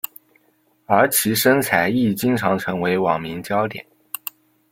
[0.87, 3.85] 而其身材亦经常成为网民焦点。